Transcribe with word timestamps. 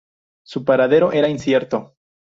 Su 0.43 0.65
paradero 0.65 1.11
era 1.11 1.27
incierto. 1.29 1.93